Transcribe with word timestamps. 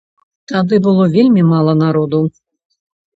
Тады 0.51 0.75
было 0.87 1.03
вельмі 1.15 1.43
мала 1.51 1.73
народу. 1.83 2.23